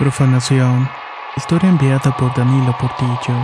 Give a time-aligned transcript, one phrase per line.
[0.00, 0.88] Profanación.
[1.36, 3.36] Historia enviada por Danilo Portillo.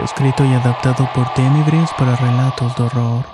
[0.00, 3.24] Escrito y adaptado por Tenebris para relatos de horror.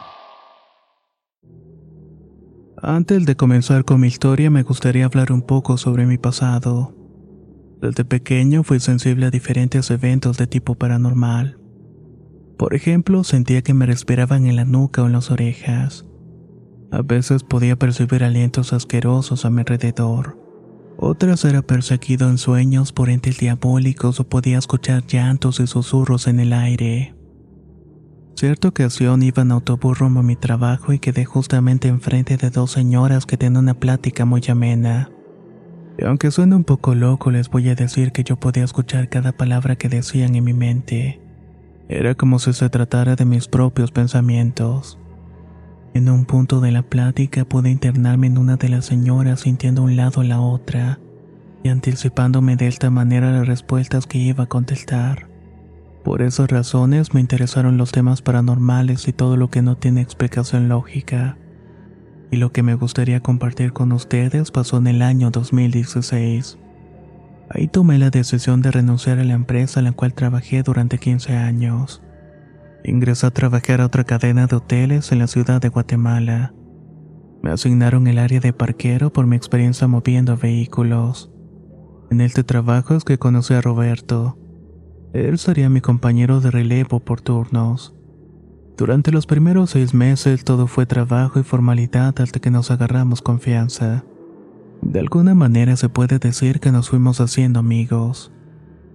[2.83, 6.95] Antes de comenzar con mi historia me gustaría hablar un poco sobre mi pasado.
[7.81, 11.59] Desde pequeño fui sensible a diferentes eventos de tipo paranormal.
[12.59, 16.05] Por ejemplo, sentía que me respiraban en la nuca o en las orejas.
[16.93, 20.50] A veces podía percibir alientos asquerosos a mi alrededor.
[21.03, 26.41] Otras era perseguido en sueños por entes diabólicos o podía escuchar llantos y susurros en
[26.41, 27.15] el aire.
[28.37, 32.73] Cierta ocasión iba en autobús rumbo a mi trabajo y quedé justamente enfrente de dos
[32.73, 35.11] señoras que tenían una plática muy amena.
[35.97, 39.33] Y aunque suena un poco loco, les voy a decir que yo podía escuchar cada
[39.33, 41.19] palabra que decían en mi mente.
[41.89, 44.99] Era como si se tratara de mis propios pensamientos.
[45.93, 49.97] En un punto de la plática pude internarme en una de las señoras sintiendo un
[49.97, 51.01] lado a la otra
[51.65, 55.29] y anticipándome de esta manera las respuestas que iba a contestar.
[56.05, 60.69] Por esas razones me interesaron los temas paranormales y todo lo que no tiene explicación
[60.69, 61.37] lógica.
[62.31, 66.57] Y lo que me gustaría compartir con ustedes pasó en el año 2016.
[67.51, 71.37] Ahí tomé la decisión de renunciar a la empresa en la cual trabajé durante 15
[71.37, 72.01] años.
[72.85, 76.55] Ingresé a trabajar a otra cadena de hoteles en la ciudad de Guatemala.
[77.43, 81.31] Me asignaron el área de parquero por mi experiencia moviendo vehículos.
[82.11, 84.39] En este trabajo es que conocí a Roberto.
[85.13, 87.95] Él sería mi compañero de relevo por turnos.
[88.77, 94.05] Durante los primeros seis meses todo fue trabajo y formalidad hasta que nos agarramos confianza.
[94.81, 98.33] De alguna manera se puede decir que nos fuimos haciendo amigos.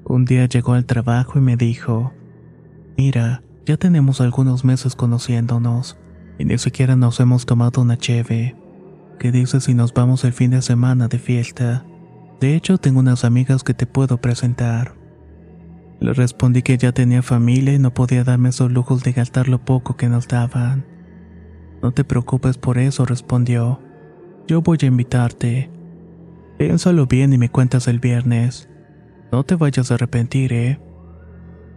[0.04, 2.14] Un día llegó al trabajo y me dijo,
[2.98, 5.98] Mira, ya tenemos algunos meses conociéndonos
[6.38, 8.56] y ni siquiera nos hemos tomado una cheve.
[9.20, 11.86] ¿Qué dices si nos vamos el fin de semana de fiesta?
[12.40, 14.96] De hecho, tengo unas amigas que te puedo presentar.
[16.00, 19.64] Le respondí que ya tenía familia y no podía darme esos lujos de gastar lo
[19.64, 20.86] poco que nos daban.
[21.82, 23.80] No te preocupes por eso, respondió.
[24.48, 25.72] Yo voy a invitarte.
[26.58, 28.70] Piénsalo bien y me cuentas el viernes.
[29.32, 30.80] No te vayas a arrepentir, ¿eh?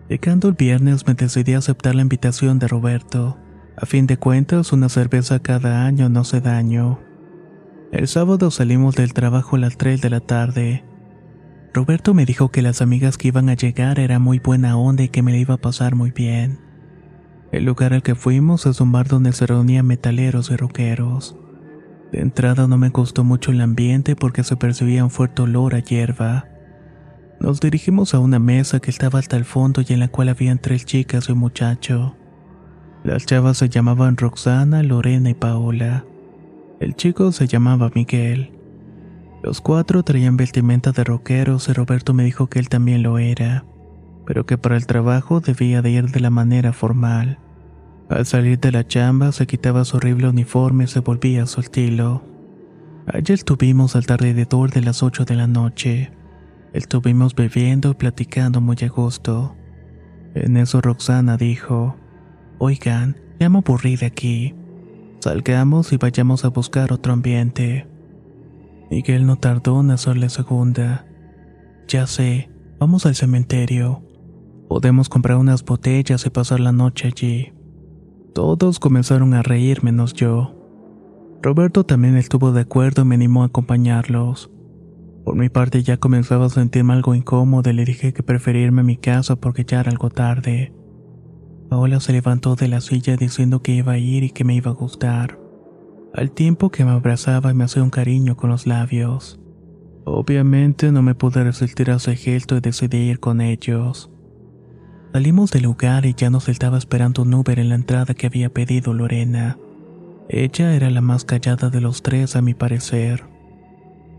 [0.09, 3.37] Llegando el viernes me decidí a aceptar la invitación de Roberto.
[3.77, 6.99] A fin de cuentas, una cerveza cada año no hace daño.
[7.93, 10.85] El sábado salimos del trabajo a las 3 de la tarde.
[11.75, 15.09] Roberto me dijo que las amigas que iban a llegar eran muy buena onda y
[15.11, 16.59] que me iba a pasar muy bien.
[17.53, 21.37] El lugar al que fuimos es un bar donde se reunían metaleros y rockeros.
[22.13, 25.81] De entrada no me gustó mucho el ambiente porque se percibía un fuerte olor a
[25.81, 26.47] hierba.
[27.41, 30.59] Nos dirigimos a una mesa que estaba hasta el fondo y en la cual habían
[30.59, 32.17] tres chicas y un muchacho.
[33.05, 36.05] Las chavas se llamaban Roxana, Lorena y Paola.
[36.81, 38.53] El chico se llamaba Miguel.
[39.43, 43.65] Los cuatro traían vestimenta de rockeros y Roberto me dijo que él también lo era,
[44.27, 47.39] pero que para el trabajo debía de ir de la manera formal.
[48.09, 51.61] Al salir de la chamba se quitaba su horrible uniforme y se volvía a su
[51.61, 52.25] estilo.
[53.07, 56.11] Estuvimos al alrededor de las ocho de la noche.
[56.73, 59.57] Estuvimos bebiendo y platicando muy a gusto.
[60.35, 61.97] En eso Roxana dijo,
[62.59, 64.55] Oigan, ya me aburrí de aquí.
[65.21, 67.87] Salgamos y vayamos a buscar otro ambiente.
[68.91, 71.07] Miguel no tardó en hacerle segunda.
[71.89, 74.03] Ya sé, vamos al cementerio.
[74.69, 77.53] Podemos comprar unas botellas y pasar la noche allí.
[78.35, 80.55] Todos comenzaron a reír menos yo.
[81.43, 84.51] Roberto también estuvo de acuerdo y me animó a acompañarlos.
[85.29, 88.81] Por mi parte ya comenzaba a sentirme algo incómodo y le dije que prefería irme
[88.81, 90.73] a mi casa porque ya era algo tarde.
[91.69, 94.71] Paola se levantó de la silla diciendo que iba a ir y que me iba
[94.71, 95.39] a gustar,
[96.15, 99.39] al tiempo que me abrazaba y me hacía un cariño con los labios.
[100.07, 104.11] Obviamente no me pude resistir a ese gesto y decidí ir con ellos.
[105.13, 108.49] Salimos del lugar y ya nos estaba esperando un Uber en la entrada que había
[108.49, 109.59] pedido Lorena.
[110.31, 113.37] Ella era la más callada de los tres a mi parecer.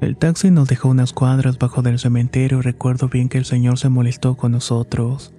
[0.01, 3.77] El taxi nos dejó unas cuadras bajo del cementerio y recuerdo bien que el señor
[3.77, 5.33] se molestó con nosotros.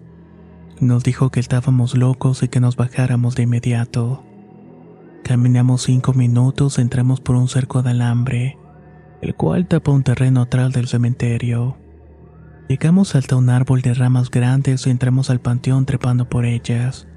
[0.80, 4.22] Nos dijo que estábamos locos y que nos bajáramos de inmediato.
[5.24, 8.58] Caminamos cinco minutos, entramos por un cerco de alambre,
[9.22, 11.78] el cual tapa un terreno atrás del cementerio.
[12.68, 17.08] Llegamos hasta un árbol de ramas grandes y entramos al panteón trepando por ellas.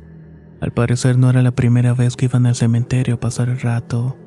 [0.62, 4.18] Al parecer no era la primera vez que iban al cementerio a pasar el rato,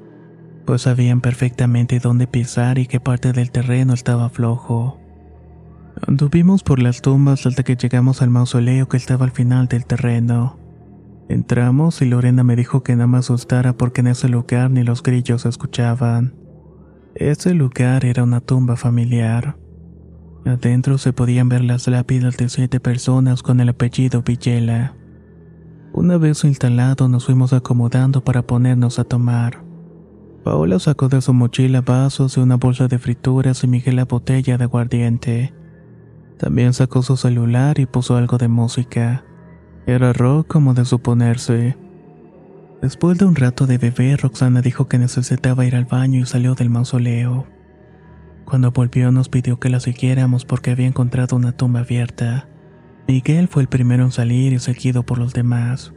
[0.66, 5.00] pues sabían perfectamente dónde pisar y qué parte del terreno estaba flojo.
[6.06, 10.58] Anduvimos por las tumbas hasta que llegamos al mausoleo que estaba al final del terreno.
[11.28, 15.02] Entramos y Lorena me dijo que no me asustara porque en ese lugar ni los
[15.02, 16.34] grillos se escuchaban.
[17.14, 19.56] Ese lugar era una tumba familiar.
[20.44, 24.94] Adentro se podían ver las lápidas de siete personas con el apellido Villela.
[25.92, 29.65] Una vez instalado nos fuimos acomodando para ponernos a tomar.
[30.46, 34.56] Paola sacó de su mochila vasos y una bolsa de frituras y Miguel la botella
[34.56, 35.52] de aguardiente.
[36.38, 39.25] También sacó su celular y puso algo de música.
[39.88, 41.76] Era rock como de suponerse.
[42.81, 46.54] Después de un rato de beber, Roxana dijo que necesitaba ir al baño y salió
[46.54, 47.49] del mausoleo.
[48.44, 52.46] Cuando volvió nos pidió que la siguiéramos porque había encontrado una tumba abierta.
[53.08, 55.92] Miguel fue el primero en salir y seguido por los demás.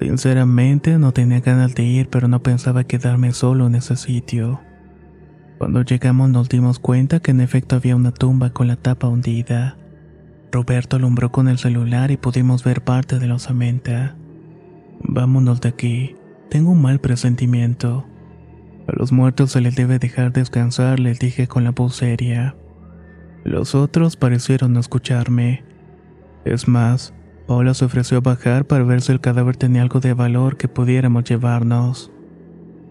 [0.00, 4.60] Sinceramente no tenía ganas de ir, pero no pensaba quedarme solo en ese sitio.
[5.58, 9.76] Cuando llegamos nos dimos cuenta que en efecto había una tumba con la tapa hundida.
[10.50, 14.16] Roberto alumbró con el celular y pudimos ver parte de la osamenta.
[15.00, 16.16] Vámonos de aquí.
[16.50, 18.04] Tengo un mal presentimiento.
[18.86, 22.54] A los muertos se les debe dejar descansar, les dije con la voz seria.
[23.44, 25.64] Los otros parecieron no escucharme.
[26.44, 27.14] Es más,
[27.46, 30.68] Paula se ofreció a bajar para ver si el cadáver tenía algo de valor que
[30.68, 32.10] pudiéramos llevarnos.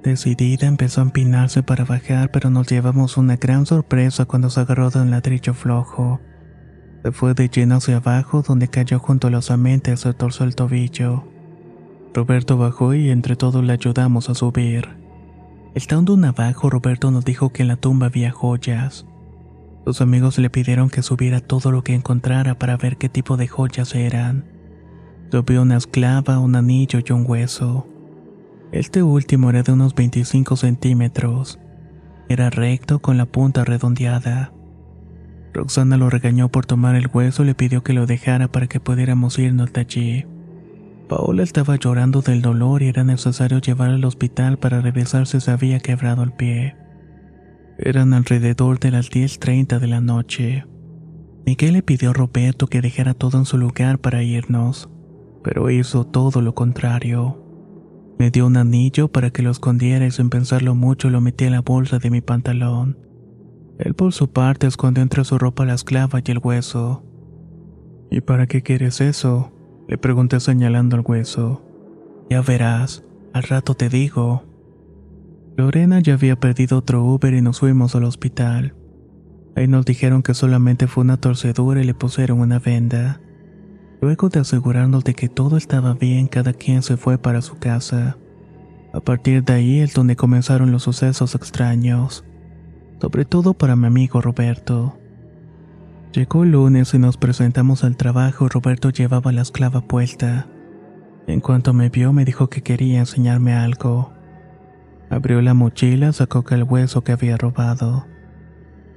[0.03, 4.89] Decidida empezó a empinarse para bajar, pero nos llevamos una gran sorpresa cuando se agarró
[4.89, 6.19] de un ladrillo flojo.
[7.03, 10.45] Se fue de lleno hacia abajo, donde cayó junto a los amentes y se torció
[10.45, 11.23] el tobillo.
[12.13, 14.87] Roberto bajó y entre todos le ayudamos a subir.
[15.73, 19.07] Estando un abajo, Roberto nos dijo que en la tumba había joyas.
[19.85, 23.47] Sus amigos le pidieron que subiera todo lo que encontrara para ver qué tipo de
[23.47, 24.45] joyas eran.
[25.29, 27.87] Subió una esclava, un anillo y un hueso.
[28.71, 31.59] Este último era de unos 25 centímetros.
[32.29, 34.53] Era recto con la punta redondeada.
[35.53, 38.79] Roxana lo regañó por tomar el hueso y le pidió que lo dejara para que
[38.79, 40.25] pudiéramos irnos de allí.
[41.09, 45.51] Paola estaba llorando del dolor y era necesario llevarla al hospital para revisar si se
[45.51, 46.75] había quebrado el pie.
[47.77, 50.65] Eran alrededor de las 10.30 de la noche.
[51.45, 54.89] Miguel le pidió a Roberto que dejara todo en su lugar para irnos,
[55.43, 57.43] pero hizo todo lo contrario.
[58.19, 61.53] Me dio un anillo para que lo escondiera y sin pensarlo mucho lo metí en
[61.53, 62.97] la bolsa de mi pantalón.
[63.79, 67.03] Él por su parte escondió entre su ropa la esclava y el hueso.
[68.11, 69.51] ¿Y para qué quieres eso?
[69.87, 71.65] Le pregunté señalando el hueso.
[72.29, 73.03] Ya verás,
[73.33, 74.43] al rato te digo.
[75.55, 78.75] Lorena ya había perdido otro Uber y nos fuimos al hospital.
[79.55, 83.21] Ahí nos dijeron que solamente fue una torcedura y le pusieron una venda.
[84.01, 88.17] Luego de asegurarnos de que todo estaba bien, cada quien se fue para su casa.
[88.93, 92.25] A partir de ahí es donde comenzaron los sucesos extraños,
[92.99, 94.97] sobre todo para mi amigo Roberto.
[96.13, 100.47] Llegó el lunes y nos presentamos al trabajo Roberto llevaba la esclava puesta.
[101.27, 104.13] En cuanto me vio me dijo que quería enseñarme algo.
[105.13, 108.07] Abrió la mochila, sacó el hueso que había robado.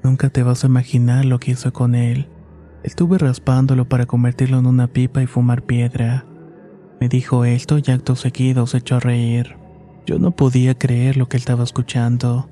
[0.03, 2.31] Nunca te vas a imaginar lo que hizo con él.
[2.83, 6.25] Estuve raspándolo para convertirlo en una pipa y fumar piedra.
[7.03, 9.59] Me dijo esto y acto seguido se echó a reír.
[10.07, 12.49] Yo no podía creer lo que estaba escuchando.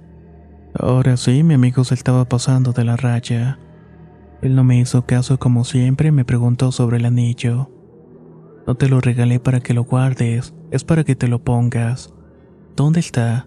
[0.78, 3.59] Ahora sí, mi amigo se estaba pasando de la raya.
[4.42, 7.71] Él no me hizo caso como siempre y me preguntó sobre el anillo.
[8.66, 12.12] No te lo regalé para que lo guardes, es para que te lo pongas.
[12.76, 13.47] ¿Dónde está?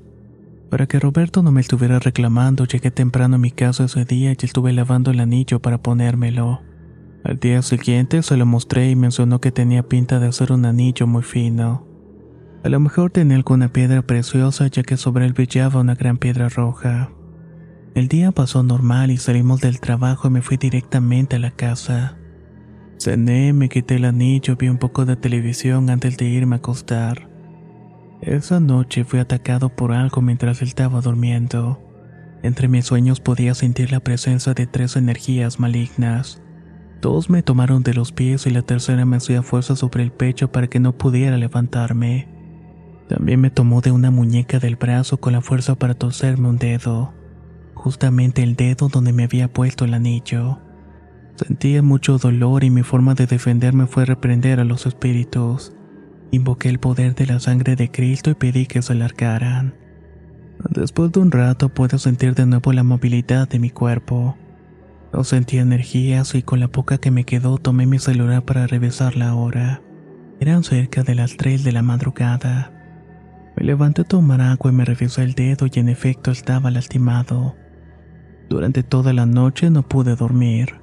[0.70, 4.46] Para que Roberto no me estuviera reclamando, llegué temprano a mi casa ese día y
[4.46, 6.62] estuve lavando el anillo para ponérmelo.
[7.24, 11.08] Al día siguiente se lo mostré y mencionó que tenía pinta de hacer un anillo
[11.08, 11.88] muy fino.
[12.64, 16.50] A lo mejor tenía alguna piedra preciosa ya que sobre él brillaba una gran piedra
[16.50, 17.12] roja.
[17.96, 22.18] El día pasó normal y salimos del trabajo y me fui directamente a la casa.
[23.00, 27.30] Cené, me quité el anillo, vi un poco de televisión antes de irme a acostar.
[28.22, 31.80] Esa noche fui atacado por algo mientras estaba durmiendo.
[32.42, 36.42] Entre mis sueños podía sentir la presencia de tres energías malignas.
[37.00, 40.52] Dos me tomaron de los pies y la tercera me hacía fuerza sobre el pecho
[40.52, 42.28] para que no pudiera levantarme.
[43.08, 47.14] También me tomó de una muñeca del brazo con la fuerza para torcerme un dedo,
[47.76, 50.60] justamente el dedo donde me había puesto el anillo.
[51.36, 55.77] Sentía mucho dolor y mi forma de defenderme fue reprender a los espíritus.
[56.32, 59.76] Invoqué el poder de la sangre de Cristo y pedí que se largaran.
[60.70, 64.36] Después de un rato puedo sentir de nuevo la movilidad de mi cuerpo.
[65.14, 69.16] No sentía energías y con la poca que me quedó tomé mi celular para revisar
[69.16, 69.82] la hora.
[70.40, 72.74] Eran cerca de las 3 de la madrugada.
[73.56, 77.56] Me levanté a tomar agua y me revisé el dedo y en efecto estaba lastimado.
[78.50, 80.76] Durante toda la noche no pude dormir.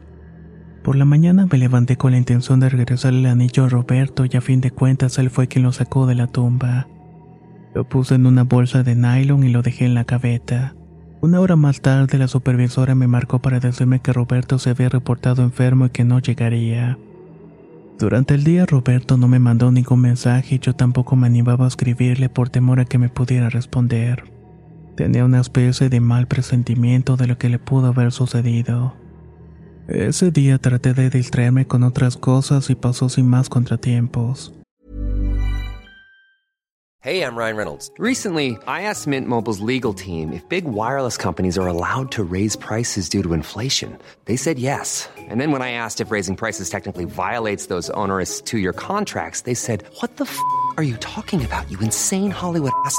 [0.85, 4.37] Por la mañana me levanté con la intención de regresar el anillo a Roberto y
[4.37, 6.88] a fin de cuentas él fue quien lo sacó de la tumba.
[7.75, 10.75] Lo puse en una bolsa de nylon y lo dejé en la cabeta.
[11.23, 15.43] Una hora más tarde la supervisora me marcó para decirme que Roberto se había reportado
[15.43, 16.99] enfermo y que no llegaría.
[17.99, 21.69] Durante el día Roberto no me mandó ningún mensaje y yo tampoco me animaba a
[21.69, 24.25] escribirle por temor a que me pudiera responder.
[24.97, 29.03] Tenía una especie de mal presentimiento de lo que le pudo haber sucedido.
[29.88, 34.53] Ese día traté de distraerme con otras cosas y pasó sin más contratiempos.
[37.03, 37.91] Hey, I'm Ryan Reynolds.
[37.99, 42.57] Recently, I asked Mint Mobile's legal team if big wireless companies are allowed to raise
[42.57, 43.99] prices due to inflation.
[44.25, 45.07] They said yes.
[45.29, 49.43] And then when I asked if raising prices technically violates those onerous two year contracts,
[49.43, 50.38] they said, What the f
[50.79, 52.99] are you talking about, you insane Hollywood ass?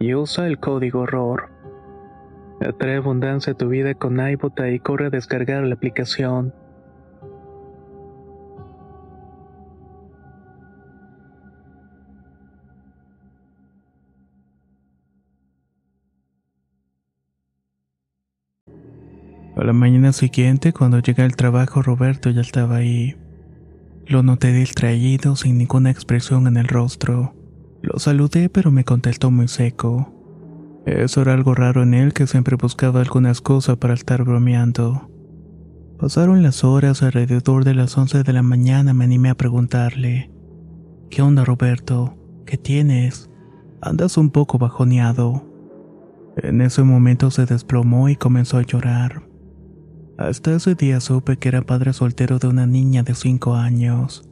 [0.00, 1.50] y usa el código ROR.
[2.60, 6.54] Atrae abundancia a tu vida con iBota y corre a descargar la aplicación.
[19.56, 23.16] A la mañana siguiente, cuando llegué al trabajo, Roberto ya estaba ahí.
[24.06, 27.34] Lo noté distraído, sin ninguna expresión en el rostro.
[27.82, 30.12] Lo saludé, pero me contestó muy seco.
[30.86, 35.10] Eso era algo raro en él que siempre buscaba alguna excusa para estar bromeando.
[35.98, 40.30] Pasaron las horas alrededor de las 11 de la mañana me animé a preguntarle,
[41.10, 42.16] ¿Qué onda Roberto?
[42.46, 43.28] ¿Qué tienes?
[43.82, 45.44] Andas un poco bajoneado.
[46.36, 49.28] En ese momento se desplomó y comenzó a llorar.
[50.16, 54.29] Hasta ese día supe que era padre soltero de una niña de 5 años.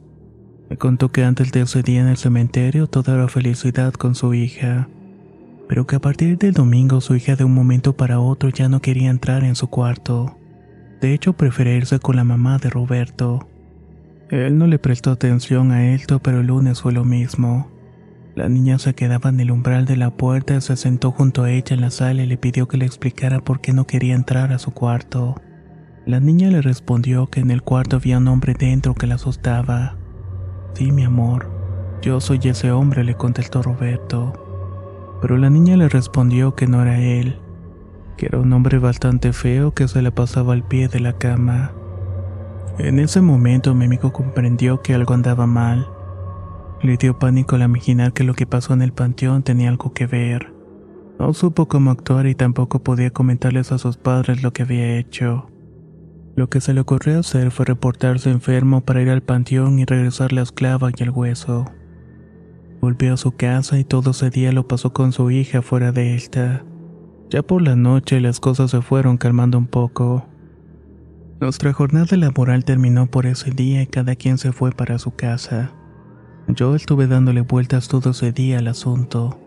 [0.69, 4.35] Me contó que antes de ese día en el cementerio todo era felicidad con su
[4.35, 4.87] hija,
[5.67, 8.79] pero que a partir del domingo su hija de un momento para otro ya no
[8.79, 10.37] quería entrar en su cuarto.
[11.01, 13.47] De hecho, prefería irse con la mamá de Roberto.
[14.29, 17.71] Él no le prestó atención a esto, pero el lunes fue lo mismo.
[18.35, 21.75] La niña se quedaba en el umbral de la puerta, se sentó junto a ella
[21.75, 24.59] en la sala y le pidió que le explicara por qué no quería entrar a
[24.59, 25.35] su cuarto.
[26.05, 29.98] La niña le respondió que en el cuarto había un hombre dentro que la asustaba.
[30.73, 31.47] Sí, mi amor,
[32.01, 34.33] yo soy ese hombre, le contestó Roberto.
[35.21, 37.39] Pero la niña le respondió que no era él,
[38.15, 41.73] que era un hombre bastante feo que se le pasaba al pie de la cama.
[42.77, 45.89] En ese momento mi amigo comprendió que algo andaba mal.
[46.81, 50.07] Le dio pánico al imaginar que lo que pasó en el panteón tenía algo que
[50.07, 50.53] ver.
[51.19, 55.49] No supo cómo actuar y tampoco podía comentarles a sus padres lo que había hecho.
[56.39, 60.31] Lo que se le ocurrió hacer fue reportarse enfermo para ir al panteón y regresar
[60.31, 61.65] la esclava y el hueso.
[62.79, 66.15] Volvió a su casa y todo ese día lo pasó con su hija fuera de
[66.15, 66.63] esta.
[67.29, 70.27] Ya por la noche las cosas se fueron calmando un poco.
[71.41, 75.73] Nuestra jornada laboral terminó por ese día y cada quien se fue para su casa.
[76.47, 79.37] Yo estuve dándole vueltas todo ese día al asunto.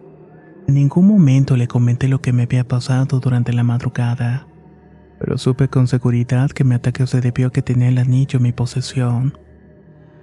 [0.68, 4.46] En ningún momento le comenté lo que me había pasado durante la madrugada
[5.24, 8.42] pero supe con seguridad que mi ataque se debió a que tenía el anillo en
[8.42, 9.38] mi posesión.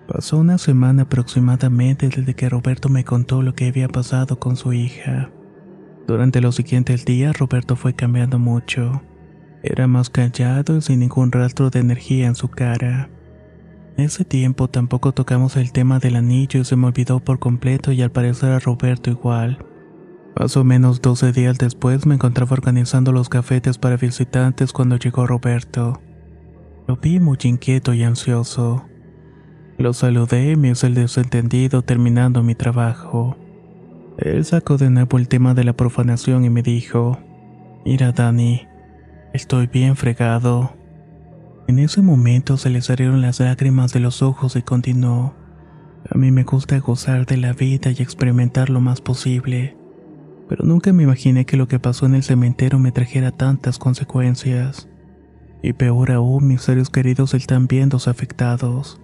[0.09, 4.73] Pasó una semana aproximadamente desde que Roberto me contó lo que había pasado con su
[4.73, 5.29] hija.
[6.05, 9.01] Durante los siguientes días Roberto fue cambiando mucho.
[9.63, 13.09] Era más callado y sin ningún rastro de energía en su cara.
[13.95, 18.01] Ese tiempo tampoco tocamos el tema del anillo y se me olvidó por completo y
[18.01, 19.65] al parecer a Roberto igual.
[20.39, 25.27] Más o menos 12 días después me encontraba organizando los cafetes para visitantes cuando llegó
[25.27, 26.01] Roberto.
[26.87, 28.85] Lo vi muy inquieto y ansioso.
[29.77, 33.35] Lo saludé y me hice el desentendido terminando mi trabajo.
[34.17, 37.19] Él sacó de nuevo el tema de la profanación y me dijo,
[37.85, 38.65] Mira Dani,
[39.33, 40.73] estoy bien fregado.
[41.67, 45.35] En ese momento se le salieron las lágrimas de los ojos y continuó,
[46.09, 49.78] A mí me gusta gozar de la vida y experimentar lo más posible
[50.49, 54.89] pero nunca me imaginé que lo que pasó en el cementerio me trajera tantas consecuencias.
[55.61, 58.99] Y peor aún, mis seres queridos están viéndose afectados.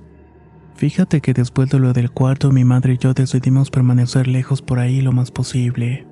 [0.73, 4.79] Fíjate que después de lo del cuarto, mi madre y yo decidimos permanecer lejos por
[4.79, 6.07] ahí lo más posible.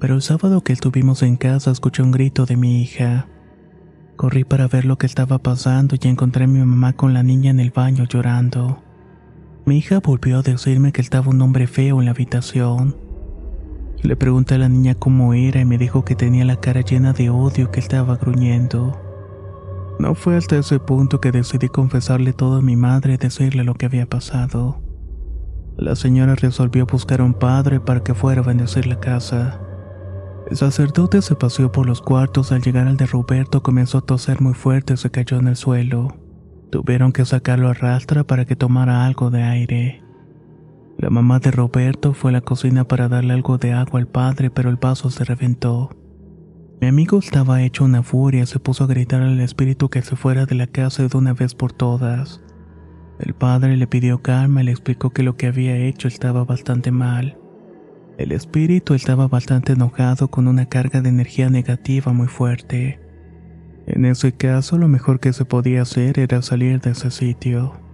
[0.00, 3.28] Pero el sábado que estuvimos en casa escuché un grito de mi hija.
[4.16, 7.52] Corrí para ver lo que estaba pasando y encontré a mi mamá con la niña
[7.52, 8.82] en el baño llorando.
[9.66, 13.07] Mi hija volvió a decirme que estaba un hombre feo en la habitación
[14.02, 17.12] le pregunté a la niña cómo era y me dijo que tenía la cara llena
[17.12, 19.00] de odio que estaba gruñendo.
[19.98, 23.74] No fue hasta ese punto que decidí confesarle todo a mi madre y decirle lo
[23.74, 24.80] que había pasado.
[25.76, 29.60] La señora resolvió buscar a un padre para que fuera a bendecir la casa.
[30.48, 34.40] El sacerdote se paseó por los cuartos al llegar al de Roberto comenzó a toser
[34.40, 36.16] muy fuerte y se cayó en el suelo.
[36.70, 40.07] Tuvieron que sacarlo a rastra para que tomara algo de aire.
[40.98, 44.50] La mamá de Roberto fue a la cocina para darle algo de agua al padre,
[44.50, 45.90] pero el vaso se reventó.
[46.80, 50.44] Mi amigo estaba hecho una furia, se puso a gritar al espíritu que se fuera
[50.44, 52.42] de la casa de una vez por todas.
[53.20, 56.90] El padre le pidió calma y le explicó que lo que había hecho estaba bastante
[56.90, 57.38] mal.
[58.16, 63.00] El espíritu estaba bastante enojado con una carga de energía negativa muy fuerte.
[63.86, 67.87] En ese caso, lo mejor que se podía hacer era salir de ese sitio.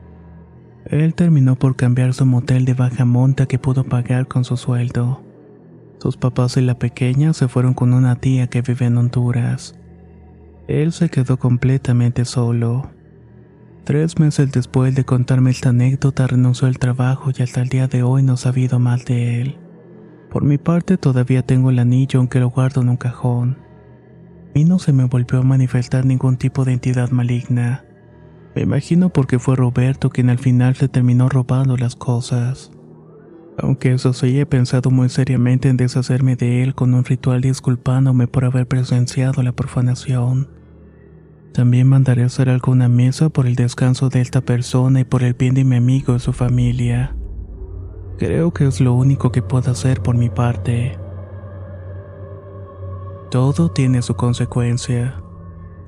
[0.86, 5.22] Él terminó por cambiar su motel de baja monta que pudo pagar con su sueldo.
[5.98, 9.74] Sus papás y la pequeña se fueron con una tía que vive en Honduras.
[10.68, 12.90] Él se quedó completamente solo.
[13.84, 18.02] Tres meses después de contarme esta anécdota renunció al trabajo y hasta el día de
[18.02, 19.58] hoy no he sabido más de él.
[20.30, 23.58] Por mi parte todavía tengo el anillo aunque lo guardo en un cajón.
[24.54, 27.84] Y no se me volvió a manifestar ningún tipo de entidad maligna.
[28.54, 32.70] Me imagino porque fue Roberto quien al final se terminó robando las cosas.
[33.58, 38.26] Aunque eso sí, he pensado muy seriamente en deshacerme de él con un ritual disculpándome
[38.26, 40.48] por haber presenciado la profanación.
[41.52, 45.54] También mandaré hacer alguna mesa por el descanso de esta persona y por el bien
[45.54, 47.16] de mi amigo y su familia.
[48.18, 50.98] Creo que es lo único que puedo hacer por mi parte.
[53.30, 55.23] Todo tiene su consecuencia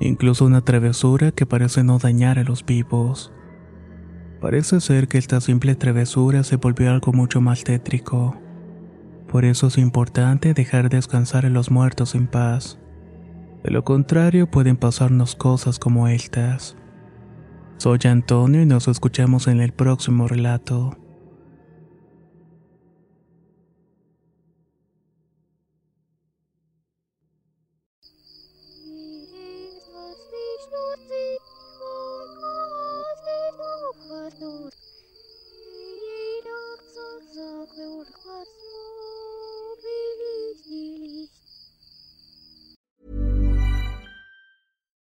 [0.01, 3.33] incluso una travesura que parece no dañar a los vivos.
[4.41, 8.37] Parece ser que esta simple travesura se volvió algo mucho más tétrico.
[9.29, 12.79] Por eso es importante dejar descansar a los muertos en paz.
[13.65, 16.77] De lo contrario pueden pasarnos cosas como estas.
[17.79, 20.97] Soy Antonio y nos escuchamos en el próximo relato.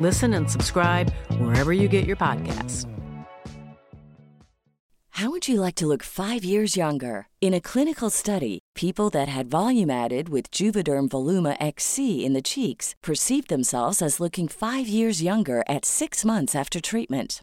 [0.00, 2.86] Listen and subscribe wherever you get your podcasts.
[5.18, 7.26] How would you like to look five years younger?
[7.40, 12.42] In a clinical study, people that had volume added with Juvederm Voluma XC in the
[12.42, 17.42] cheeks perceived themselves as looking five years younger at six months after treatment.